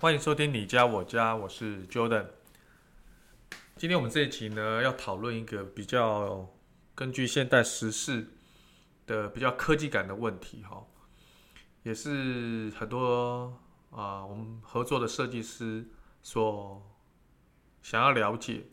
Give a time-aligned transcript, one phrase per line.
[0.00, 2.26] 欢迎收听你家我家，我是 Jordan。
[3.74, 6.48] 今天我们这一集呢，要讨论一个比较
[6.94, 8.28] 根据现代时事
[9.08, 10.86] 的比较科技感的问题哈，
[11.82, 13.58] 也是很多
[13.90, 15.84] 啊我们合作的设计师
[16.22, 16.80] 所
[17.82, 18.66] 想要了解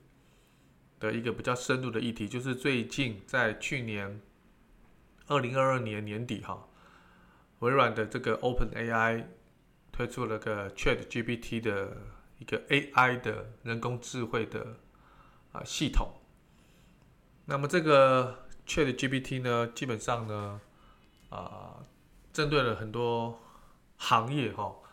[0.99, 4.21] 的一个比较深入的议题，就是最近在去年
[5.25, 6.67] 二零二二年年底哈，
[7.61, 9.25] 微软的这个 OpenAI
[9.95, 11.95] 推出了个 ChatGPT 的
[12.37, 14.79] 一个 AI 的人工智慧的。
[15.53, 16.09] 啊，系统。
[17.45, 20.59] 那么这个 ChatGPT 呢，基本上呢，
[21.29, 21.85] 啊，
[22.33, 23.41] 针对了很多
[23.95, 24.83] 行业哈、哦，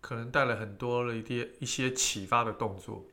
[0.00, 3.04] 可能带来很多的一些一些启发的动作。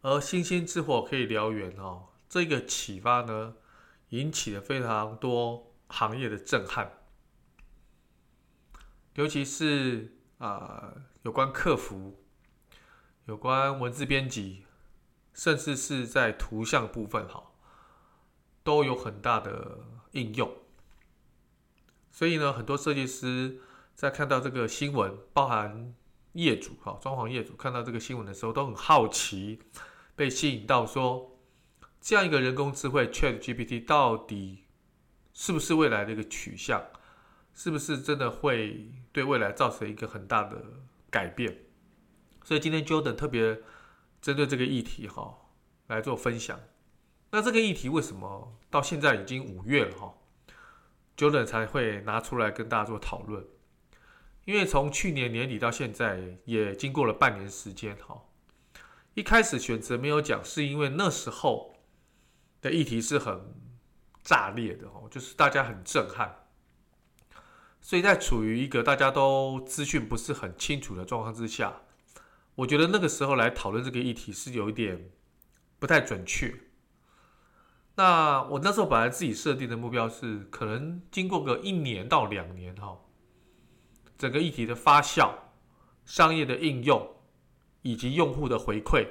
[0.00, 3.54] 而星星之火可以燎原哦，这个启发呢，
[4.08, 7.01] 引起了非常多行业的震撼，
[9.14, 12.22] 尤其是啊，有关客服，
[13.26, 14.64] 有关文字编辑。
[15.34, 17.42] 甚至是在图像部分，哈，
[18.62, 19.78] 都有很大的
[20.10, 20.58] 应用。
[22.10, 23.58] 所以呢，很多设计师
[23.94, 25.94] 在看到这个新闻，包含
[26.34, 29.60] 业主哈，装潢业主看到这个新闻的时候，都很好奇，
[30.14, 31.38] 被吸引到说，
[31.98, 34.64] 这样一个人工智慧 ChatGPT 到底
[35.32, 36.84] 是不是未来的一个取向？
[37.54, 40.62] 是不是真的会对未来造成一个很大的
[41.10, 41.58] 改变？
[42.44, 43.60] 所以今天 Jordan 特别。
[44.22, 45.36] 针对这个议题哈，
[45.88, 46.60] 来做分享。
[47.32, 50.14] 那这个议题为什么到现在已经五月了哈
[51.16, 53.44] ，Jordan 才会拿出来跟大家做讨论？
[54.44, 58.22] 因为从去年年底到现在，也经过了半年时间哈。
[59.14, 61.74] 一开始选择没有讲，是因为那时候
[62.60, 63.40] 的议题是很
[64.22, 66.41] 炸裂的哦，就是大家很震撼，
[67.82, 71.82] 所以在处于一个大家都资讯不是很清楚的状况之下。
[72.54, 75.10] 我觉得那个时候来讨论这个议题是有一点
[75.78, 76.54] 不太准确。
[77.96, 82.98] 那我那时候本来自己设定的目标是，可能经过个一年到两年哈，
[84.16, 85.30] 整个议题的发酵、
[86.04, 87.16] 商业的应用
[87.82, 89.06] 以及用户的回馈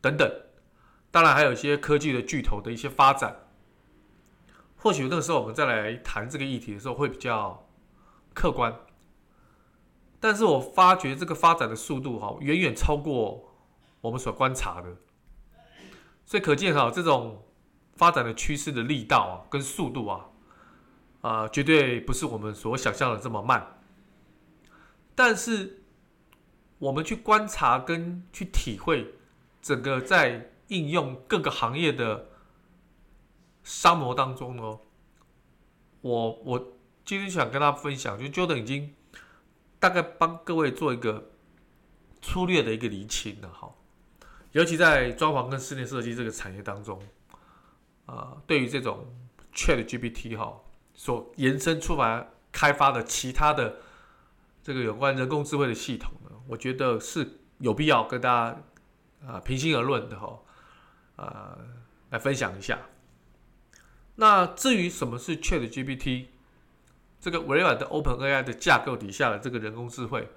[0.00, 0.30] 等等，
[1.10, 3.48] 当然还有一些科技的巨头的一些发展，
[4.76, 7.69] 或许那个时候我们再来谈这个议题的时候会比较
[8.40, 8.74] 客观。
[10.18, 13.52] 但是我发觉这个发展的速度哈，远远超过
[14.00, 14.96] 我们所观察的，
[16.24, 17.44] 所以可见哈，这种
[17.96, 20.26] 发展的趋势的力道啊，跟速度啊，
[21.20, 23.78] 啊，绝对不是我们所想象的这么慢。
[25.14, 25.82] 但是
[26.78, 29.14] 我们去观察跟去体会
[29.60, 32.28] 整个在应用各个行业的
[33.62, 34.78] 商模当中呢，
[36.00, 36.72] 我我
[37.10, 38.94] 今天想跟大家分享，就 Jordan 已经。
[39.80, 41.32] 大概帮各位做一个
[42.22, 43.68] 粗略的一个厘清了哈，
[44.52, 47.02] 尤其在装潢跟室内设计这个产业当中，
[48.06, 49.12] 啊，对于这种
[49.52, 50.60] ChatGPT 哈
[50.94, 53.78] 所延伸出来开发的其他的
[54.62, 58.62] 这个有关人工智慧的系统呢，我觉得是有必要跟大家
[59.26, 60.38] 啊平心而论的哈，
[61.16, 61.58] 啊
[62.10, 62.78] 来分享一下。
[64.14, 66.26] 那至于什么是 ChatGPT？
[67.20, 70.28] 这个微软的 OpenAI 的架构底下的这个人工智慧，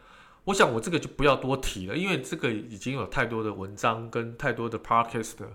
[0.43, 5.47] 我想我这个就不要多提了，因为这个已经有太多的文章跟太多的 podcast 的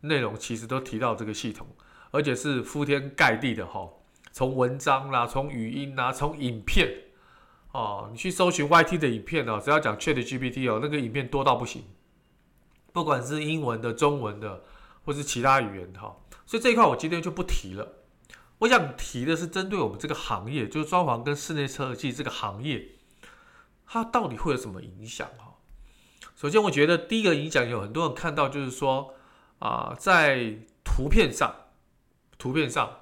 [0.00, 1.66] 内容，其实都提到这个系统，
[2.10, 3.88] 而且是铺天盖地的哈。
[4.32, 6.90] 从文章啦，从语音啦，从影片
[7.72, 11.84] 哦，你去搜寻 YT 的影片哦，只要讲 ChatGPT 哦，那个影片多到不行，
[12.94, 14.64] 不管是英文的、中文的，
[15.04, 16.16] 或是其他语言哈。
[16.46, 17.86] 所以这一块我今天就不提了。
[18.62, 22.90] 我想提的是针对我们这个行业，就是装潢跟室内设计这个行业，
[23.86, 25.28] 它到底会有什么影响？
[25.36, 25.54] 哈，
[26.36, 29.14] 首先我觉得第一个影响有很多人看到，就是说
[29.58, 31.52] 啊，在图片上，
[32.38, 33.00] 图片上，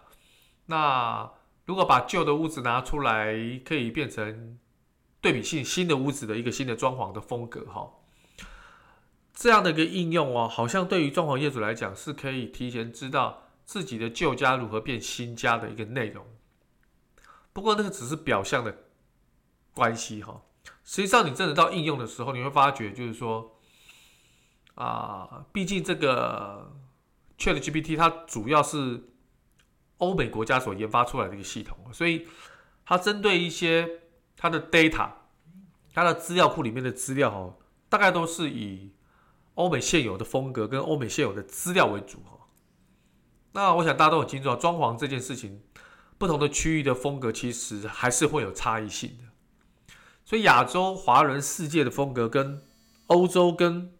[0.66, 1.30] 那
[1.66, 4.58] 如果把旧的屋子拿出来，可以变成
[5.20, 7.90] 对比性新的屋子的一个新的装潢的风格，哈，
[9.34, 13.48] 这样的一个应用哦，好像对于装潢业主来讲是可以提前知道。
[13.70, 16.26] 自己的旧家如何变新家的一个内容，
[17.52, 18.76] 不过那个只是表象的
[19.72, 20.43] 关系哈。
[20.82, 23.56] 实际上，你真的到应用的时候，你会发觉就是说，
[24.75, 26.72] 啊，毕竟这个
[27.38, 29.05] ChatGPT 它主要是
[29.99, 32.26] 欧美国家所研发出来的一个系统，所以
[32.84, 34.00] 它针对一些
[34.37, 35.11] 它的 data，
[35.94, 37.55] 它的资料库里面的资料哈，
[37.88, 38.90] 大概都是以
[39.55, 42.38] 欧美现有的风格跟欧美现有的资料为主哈。
[43.52, 45.61] 那我想大家都很清楚啊，装潢这件事情，
[46.19, 49.94] 不同的区域的风格其实还是会有差异性的。
[50.25, 52.62] 所以亚洲华人世界的风格跟
[53.08, 53.93] 欧洲跟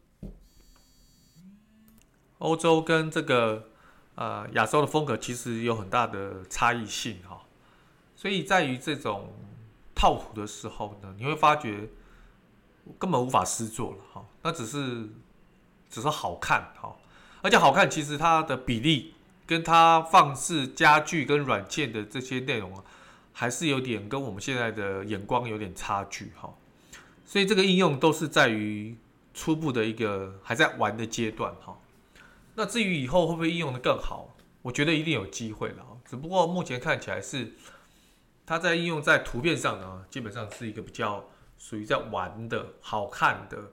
[2.38, 3.70] 欧洲跟这个
[4.14, 7.43] 呃亚洲的风格其实有很大的差异性哈。
[8.14, 9.32] 所以在于这种
[9.96, 11.88] 套图的时候呢，你会发觉
[13.00, 14.25] 根本无法施作了哈。
[14.43, 15.08] 那只是
[15.88, 16.94] 只是好看哈，
[17.43, 19.14] 而且好看其实它的比例。
[19.50, 22.85] 跟它放置家具跟软件的这些内容啊，
[23.32, 26.55] 还是有点跟我们现在的眼光有点差距哈。
[27.26, 28.97] 所以这个应用都是在于
[29.35, 31.76] 初步的一个还在玩的阶段哈。
[32.55, 34.32] 那至于以后会不会应用得更好，
[34.62, 35.85] 我觉得一定有机会了。
[36.08, 37.53] 只不过目前看起来是
[38.46, 43.73] 它在应用在图片上呢，基本上是一个比较属于在玩的好看的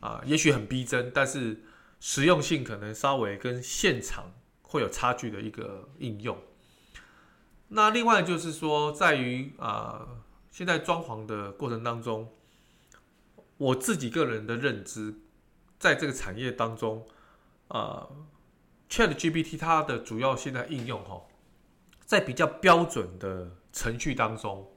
[0.00, 1.62] 啊，也许很逼真，但是
[1.98, 4.34] 实用性可能稍微跟现场。
[4.68, 6.36] 会有差距的一个应用。
[7.68, 10.06] 那另外就是说，在于啊、
[10.52, 12.32] 现在装潢的过程当中，
[13.56, 15.14] 我自己个人的认知，
[15.78, 17.08] 在这个产业当中，
[17.66, 18.06] 啊、
[18.88, 21.22] ，ChatGPT 它的主要现在应用哈，
[22.04, 24.70] 在比较标准的程序当中，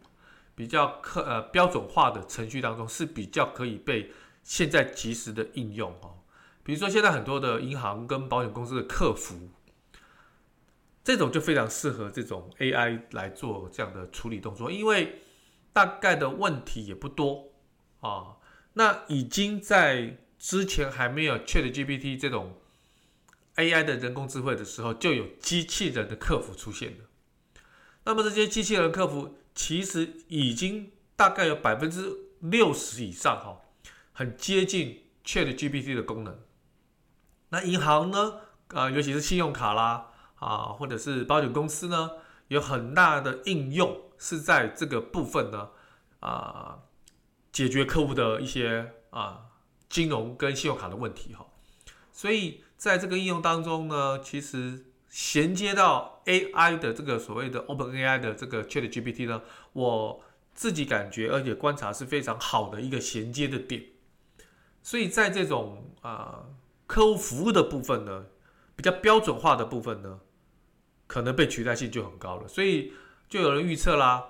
[0.55, 4.11] 比较客呃标准化的程序当中是比较可以被
[4.43, 6.17] 现在及时的应用哦。
[6.63, 9.49] 比如说现在很多的银行跟保险公司的客服。
[11.09, 15.23] 这种就非常适合这种 AI 来做这样的处理动作，因为
[15.73, 17.51] 大概的问题也不多
[18.01, 18.37] 啊。
[18.73, 22.61] 那已经在之前还没有 ChatGPT 这种
[23.55, 27.05] AI 的人工智慧的时候，就有机器人的客服出现了。
[28.03, 33.59] 那么这些机器人客服其实已经大概有百分之六十以上哈，
[34.13, 36.39] 很接近 ChatGPT 的功能。
[37.49, 38.41] 那银行呢？
[38.67, 40.11] 啊，尤其是信用卡啦。
[40.39, 42.11] 啊，或者是保险公司呢，
[42.47, 45.69] 有很大的应用是在这个部分呢，
[46.21, 46.79] 啊，
[47.51, 49.47] 解决客户的一些啊
[49.89, 51.45] 金融跟信用卡的问题哈。
[52.13, 59.41] 所以在这个应用当中呢，其实衔接到 AI 的这个所谓的 OpenAI 的这个 ChatGPT 呢，
[59.73, 63.83] 我自己感觉而且观察是非常好的一个衔接的点。
[64.81, 66.45] 所以在这种啊
[66.87, 68.25] 客户服务的部分呢，
[68.75, 70.21] 比较标准化的部分呢。
[71.09, 72.93] 可能被取代性就很高了，所以
[73.27, 74.23] 就有人预测啦，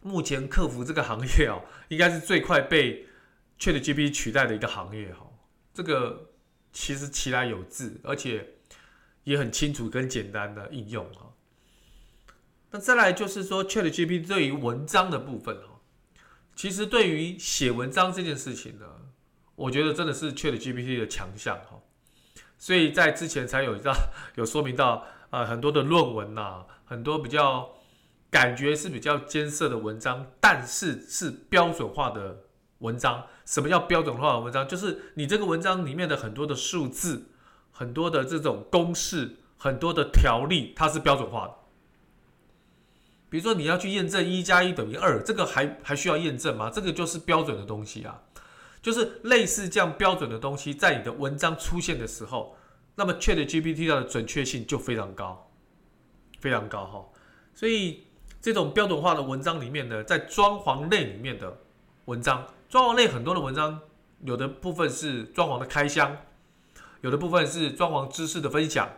[0.00, 3.06] 目前客服这个行业哦，应该是最快被
[3.58, 5.28] ChatGPT 取代的一个行业哈。
[5.74, 6.30] 这个
[6.72, 8.54] 其实其来有自，而且
[9.24, 11.34] 也很清楚跟简单的应用哈。
[12.70, 15.78] 那再来就是说 ChatGPT 对于文章的部分哈，
[16.56, 18.86] 其实对于写文章这件事情呢，
[19.56, 21.78] 我觉得真的是 ChatGPT 的强项哈。
[22.56, 23.94] 所以在之前才有一道
[24.36, 25.06] 有说明到。
[25.30, 27.70] 啊、呃，很多的论文呐、很多比较
[28.30, 32.44] 感觉是比较艰涩的文章，但是是标准化的
[32.78, 33.26] 文章。
[33.44, 34.66] 什么叫标准化的文章？
[34.66, 37.28] 就是你这个文章里面的很多的数字、
[37.70, 41.54] 很多的这种公式、很多的条例，它是标准化的。
[43.30, 46.70] 比如说你要去验证一加一等于二，这个还还需要验证吗？
[46.70, 48.22] 这个就是标准的东西啊，
[48.80, 52.56] 就是类似这样标准的东西，在你的文章出现的时候。
[52.98, 55.48] 那么 ChatGPT 的准确性就非常高，
[56.40, 57.06] 非常高哈。
[57.54, 58.08] 所以
[58.40, 61.60] 这种标准化的文章里面呢，在装潢类里面的
[62.06, 63.80] 文章，装潢类很多的文章，
[64.24, 66.16] 有的部分是装潢的开箱，
[67.02, 68.90] 有的部分是装潢知识的分享。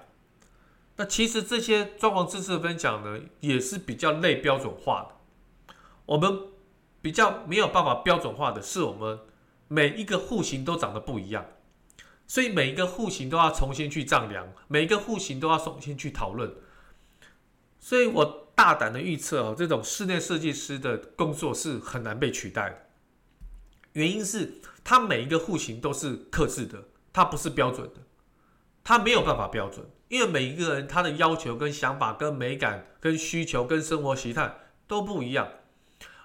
[0.97, 5.75] 那其实这些装潢知识的分享呢，也是比较类标准化的。
[6.07, 6.39] 我们
[7.03, 9.19] 比较没有办法标准化的是，我们
[9.69, 11.45] 每一个户型都长得不一样。
[12.31, 16.55] 所以每一个户型都要重新去丈量，每一个户型都要重新去讨论。
[17.81, 22.77] 所以我大胆的预测哦，这种室内设计师的工作是很难被取代的。
[23.95, 28.03] 原因是，他每一个户型都是客制的，它不是标准的，
[28.85, 34.55] 它没有办法标准，因为每一个人他的要求跟想法、跟美感、跟需求、跟生活习态
[34.87, 35.49] 都不一样，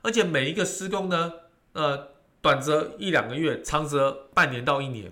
[0.04, 1.34] 而且每一个施工呢，
[1.74, 2.10] 呃，
[2.42, 5.12] 短则一两个月，长则半年到一年。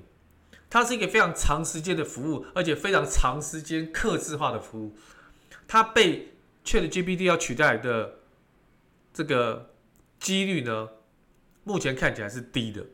[0.74, 4.98] 它是一个非常长时间的服务，而且非常长时间客制化的服务。
[5.68, 6.34] 它被
[6.66, 8.22] ChatGPT 要取代的
[9.14, 9.76] 这个
[10.20, 10.90] 几率呢，
[11.64, 12.88] 目前看起来是低的。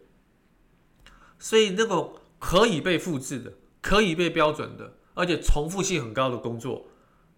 [1.37, 6.85] 所以那种可以被复制的、可以被标准的，而且重复性很高的工作，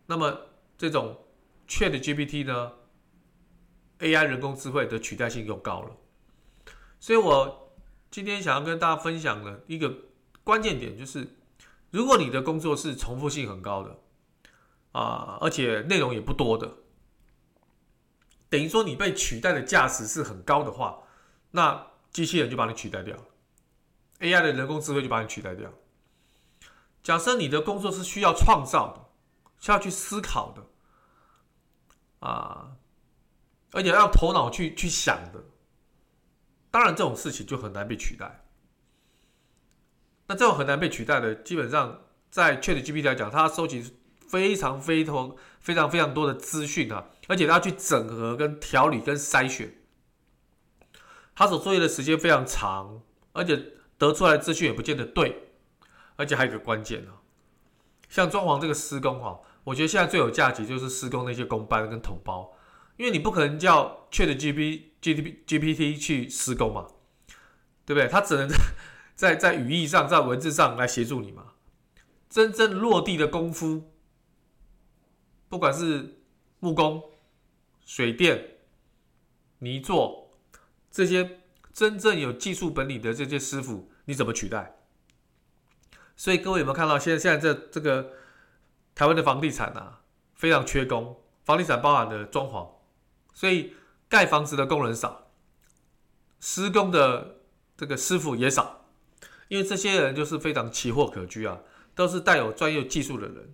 [0.08, 1.20] 那么这种
[1.68, 2.72] ChatGPT 呢
[4.00, 5.96] ，AI 人工智慧的取代性又高了。
[7.00, 7.76] 所以我
[8.10, 9.94] 今天想要跟大家分享的一个
[10.44, 11.36] 关键点就是，
[11.92, 14.00] 如果你的工作是重复性很高的，
[14.92, 16.78] 啊，而且内容也不多的，
[18.50, 21.04] 等于说你被取代的价值是很高的话，
[21.52, 23.24] 那机器人就把你取代掉了
[24.20, 25.72] ，AI 的人工智慧就把你取代掉。
[27.04, 29.10] 假设你的工作是需要创造的，
[29.60, 30.66] 需要去思考的，
[32.20, 32.72] 啊，
[33.72, 35.44] 而且要头脑去去想的，
[36.70, 38.44] 当然这种事情就很难被取代。
[40.32, 43.94] 那这种很难被取代的，基本上在 ChatGPT 来讲，它收集
[44.30, 49.76] 非常非常非常非常多的资讯啊，而且它去整合、跟调理、跟筛选，
[51.36, 53.02] 它所作业的时间非常长，
[53.34, 53.62] 而且
[53.98, 55.50] 得出来的资讯也不见得对。
[56.16, 57.20] 而且还有一个关键啊，
[58.08, 62.54] 像装潢这个施工哈，我觉得现在最有价值就是施工那些工班跟统包，
[62.96, 66.88] 因为你不可能叫 ChatGPT GPT 去施工嘛，
[67.86, 68.08] 对不对？
[68.08, 68.48] 它只能
[69.16, 71.54] 在在语义上、在文字上来协助你嘛。
[72.30, 73.92] 真正落地的功夫，
[75.50, 76.22] 不管是
[76.60, 77.04] 木工、
[77.86, 78.58] 水电、
[79.60, 80.32] 泥作
[80.90, 81.42] 这些
[81.74, 84.78] 真正有技术本领的这些师傅，你怎么取代？
[86.16, 88.12] 所以各位有没有看到，现在现在这这个
[88.96, 90.02] 台湾的房地产啊，
[90.34, 91.18] 非常缺工。
[91.44, 92.70] 房地产包含的装潢，
[93.34, 93.74] 所以
[94.08, 95.32] 盖房子的工人少，
[96.40, 97.42] 施工的
[97.76, 98.81] 这个师傅也少，
[99.52, 101.60] 因为这些人就是非常奇货可居啊，
[101.94, 103.54] 都是带有专业技术的人。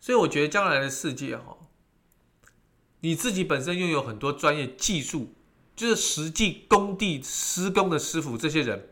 [0.00, 1.58] 所以我觉得将来的世界哈，
[3.00, 5.34] 你自己本身拥有很多专业技术，
[5.76, 8.88] 就是实际工地施工的师傅，这些人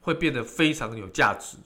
[0.00, 1.56] 会变得非常有价值。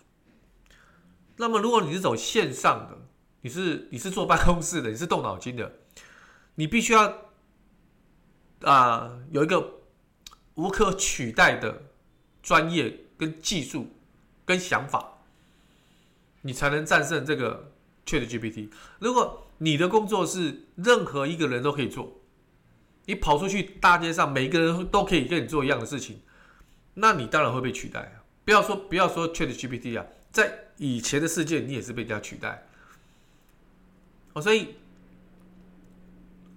[1.37, 2.99] 那么，如果你是走线上的，
[3.41, 5.77] 你是你是坐办公室的，你是动脑筋的，
[6.57, 7.31] 你必须要
[8.65, 9.81] 啊、有一个
[10.57, 11.85] 无可取代的
[12.43, 13.89] 专业跟技术
[14.51, 15.19] 跟想法，
[16.43, 17.71] 你才能战胜这个
[18.05, 18.69] ChatGPT。
[18.99, 22.19] 如果你的工作是任何一个人都可以做，
[23.05, 26.23] 你跑出去大街上，每一个人都可以跟你做一样的事情，
[26.95, 28.27] 那你当然会被取代啊！
[28.45, 32.67] 不要说不要说 ChatGPT 啊，在以前的世界，你也是被人家取代。
[34.33, 34.75] 哦，所以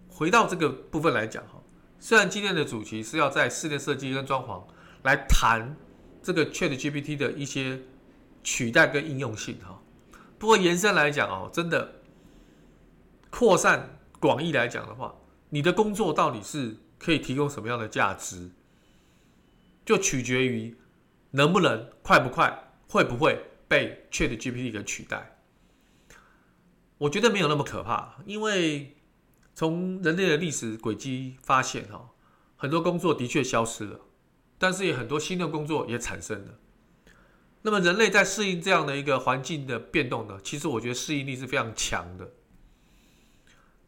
[0.09, 1.61] 回到这个部分来讲哈，
[1.99, 4.63] 虽然今天的主题是要在室内设计跟装潢
[5.03, 5.75] 来谈
[6.23, 7.81] 这个 ChatGPT 的一些
[8.43, 9.79] 取代跟应用性哈，
[10.39, 12.01] 不过延伸来讲哦，真的
[13.29, 15.13] 扩散广义来讲的话，
[15.49, 18.49] 你的工作到底是可以提供什么样的价值，
[19.85, 20.75] 就取决于
[21.31, 23.43] 能不能、快不快、会不会。
[23.65, 25.39] 被 ChatGPT 给取代，
[26.99, 28.95] 我觉得没有那么可怕，因为
[29.55, 32.11] 从人类的历史轨迹发现，哈，
[32.55, 33.99] 很多工作的确消失了，
[34.63, 36.57] 但是也很多新的工作也产生了。
[37.63, 42.31] 那么人类在适应这样的一个环境的变动呢，其实我觉得适应力是非常强的，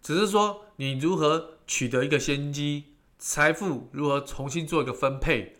[0.01, 5.55] 只是说你如何取得一个先机，财富如何重新做一个分配，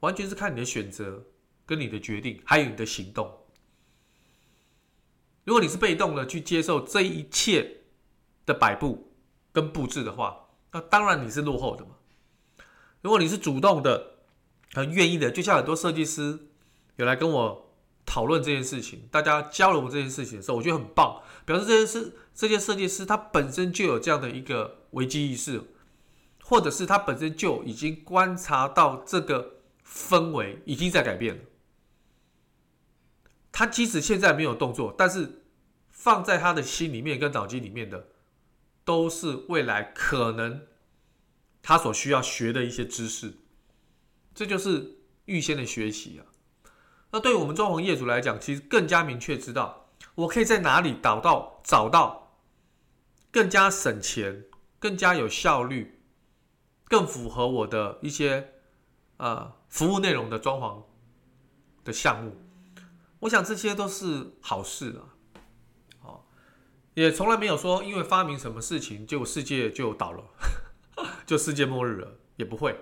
[0.00, 1.26] 完全是看你的选择
[1.64, 3.32] 跟你的决定，还有你的行动。
[5.44, 7.82] 如果你是被动的去接受这一切
[8.44, 9.12] 的摆布
[9.52, 11.90] 跟布置的话，那当然你是落后的嘛。
[13.00, 14.09] 如果你是主动的、
[14.72, 16.46] 很愿意的，就像很多设计师
[16.96, 17.74] 有来跟我
[18.06, 25.62] 讨论这件事情，大家交流这件事情的时候，我觉得很棒，表示这件事这些设计师他本身就有这样的一个危机意识，
[26.42, 31.42] 或者是他本身就已经观察到这个氛围已经在改变了。
[33.52, 35.42] 他即使现在没有动作，但是
[35.90, 38.06] 放在他的心里面跟脑筋里面的，
[38.84, 40.66] 都是未来可能
[41.60, 43.34] 他所需要学的一些知识。
[44.40, 46.24] 这就是预先的学习啊。
[47.10, 52.38] 那对我们装潢业主来讲，其实更加明确知道我可以在哪里找到找到
[53.30, 54.46] 更加省钱、
[54.78, 56.00] 更加有效率、
[56.86, 58.54] 更符合我的一些
[59.18, 60.84] 呃服务内容的装潢
[61.84, 62.34] 的项目。
[63.18, 65.04] 我想这些都是好事啊，
[66.02, 66.24] 哦，
[66.94, 70.24] 也从来没有说因为发明什么事情，结果世界就倒了，
[71.26, 72.74] 就世界末日了，也不会。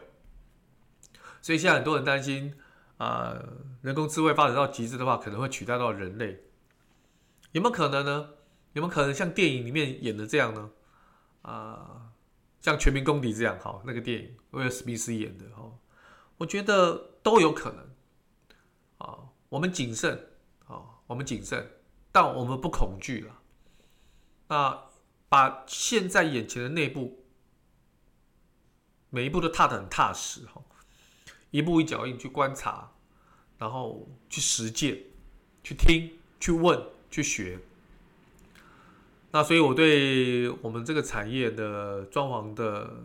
[1.40, 2.54] 所以现在很多人担心
[2.96, 3.36] 啊，
[3.82, 6.44] 人工智慧发展到极致的话，可能会取代到人类，
[7.52, 8.30] 有没有可能呢？
[8.74, 10.70] 有没有可能像电影里面演的这样呢？
[11.42, 12.12] 啊，
[12.60, 15.72] 像《全民公敌》这样哈，那个电影威尔史密斯演的哈，
[16.36, 17.88] 我觉得都有可能
[18.98, 19.18] 啊。
[19.48, 20.28] 我们谨慎
[20.66, 21.66] 啊，我们谨慎，
[22.12, 23.40] 但我们不恐惧了。
[24.48, 24.84] 那
[25.28, 27.24] 把现在眼前的内部
[29.08, 30.62] 每一步都踏得很踏实哈，
[31.50, 32.92] 一步一脚印去观察，
[33.58, 34.98] 然后去实践，
[35.62, 37.58] 去听，去问，去学。
[39.30, 43.04] 那所以，我对我们这个产业的装潢的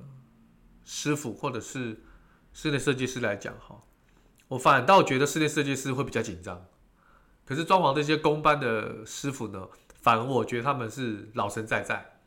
[0.83, 2.01] 师傅或者是
[2.53, 3.81] 室内设计师来讲，哈，
[4.47, 6.65] 我反倒觉得室内设计师会比较紧张。
[7.45, 9.67] 可是装潢这些工班的师傅呢，
[10.01, 12.17] 反而我觉得他们是老神在在，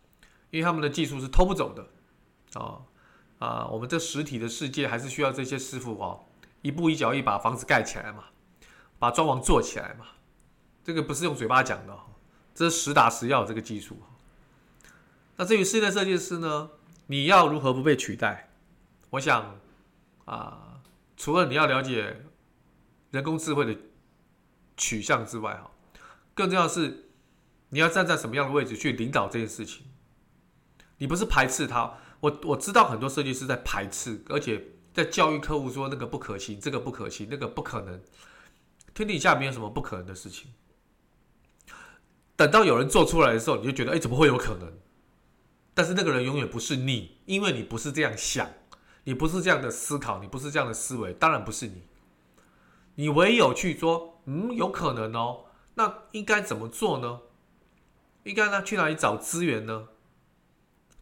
[0.51, 1.89] 因为他们的技术是偷不走的。
[2.61, 2.81] 啊
[3.39, 6.25] 啊，我们这实体的世界还是需要这些师傅哦，
[6.63, 8.25] 一步一脚印把房子盖起来嘛，
[8.99, 10.07] 把装潢做起来嘛。
[10.85, 11.97] 这个不是用嘴巴讲的。
[12.55, 14.01] 这是实打实要有这个技术。
[15.37, 16.71] 那至于室内设计师呢？
[17.09, 18.51] 你要如何不被取代？
[19.11, 19.59] 我想
[20.25, 20.81] 啊，
[21.17, 22.23] 除了你要了解
[23.11, 23.79] 人工智慧的
[24.77, 25.71] 取向之外，哈，
[26.35, 27.11] 更重要的是
[27.69, 29.87] 你要站在什么样的位置去领导这件事情。
[30.97, 38.01] 你不是排斥他，我我知道很多设计师在排斥，而且在教育客户说那个不可行，这个不可行，那个不可能。
[38.95, 40.53] 天底下没有什么不可能的事情。
[42.35, 44.73] 等到有人做出来的时候，你就觉得，哎，怎么会有可能？
[45.75, 48.51] 但是那个人永远不是你，因为你不是这样想，
[49.05, 51.83] 你不是这样的思考，你不是这样的思维，当然不是你。
[52.95, 55.45] 你唯有去说，嗯，有可能哦，
[55.75, 57.21] 那应该怎么做呢？
[58.25, 59.89] 应该呢，去哪里找资源呢？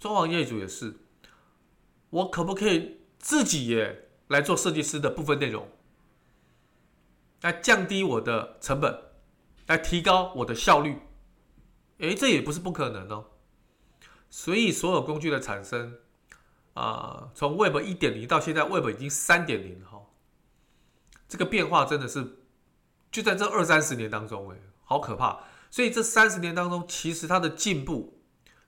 [0.00, 0.97] 装潢业主也是，
[2.14, 5.68] 我可不可以自己也来做设计师的部分内容，
[7.40, 8.97] 来降低我的成本，
[9.66, 11.00] 来提高我的效率？
[11.99, 13.33] 诶，这也不是不可能哦。
[14.30, 15.99] 所以，所有工具的产生
[16.75, 20.00] 啊，从 Web 一点零到现在 Web 已经三点零了哈，
[21.26, 22.44] 这个变化真的是
[23.11, 25.42] 就在这二三十年当中，诶，好可怕。
[25.68, 28.22] 所以这三十年当中，其实它的进步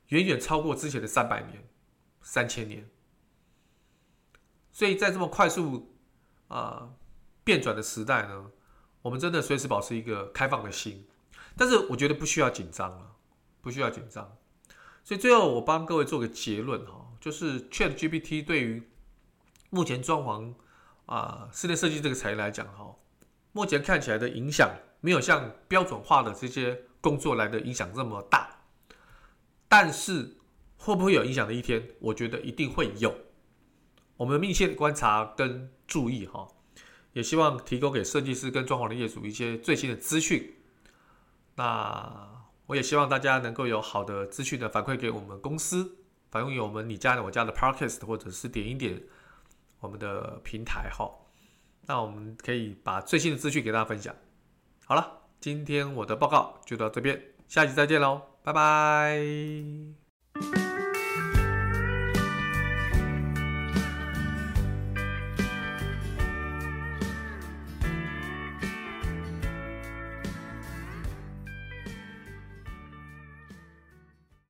[0.09, 1.69] 远远超过之前的三百年、
[2.21, 2.91] 三千年。
[4.77, 5.97] 所以在这么快速
[6.49, 6.91] 啊
[7.43, 8.51] 变转的时代呢，
[9.01, 11.07] 我们真的随时保持一个开放的心，
[11.57, 13.13] 但是我觉得不需要紧张了。
[13.63, 14.37] 不需要紧张，
[15.03, 18.89] 所以最后我帮各位做个结论哈，就是 ChatGPT 对于
[19.71, 20.55] 目前装潢
[21.07, 22.95] 啊室内设计这个产业来讲哈，
[23.51, 28.57] 目前看起来的影响没有像标准化的这些工作来的影响这么大，
[29.67, 30.37] 但是
[30.77, 31.91] 会不会有影响的一天？
[31.99, 33.13] 我觉得一定会有，
[34.17, 36.49] 我们密切观察跟注意哈，
[37.13, 40.55] 也希望提供给设计师跟装潢的业主一些最新的资讯。
[41.57, 42.35] 那。
[42.67, 45.99] 我也希望大家能够有好的资讯的反馈给我们公司，
[46.33, 49.01] 反映给我们你家的我家的 Podcast，或者是点一点
[49.79, 51.09] 我们的平台哈。
[51.83, 54.13] 那我们可以把最新的资讯给大家分享。
[54.85, 60.06] 好了，今天我的报告就到这边，下期再见喽，拜拜。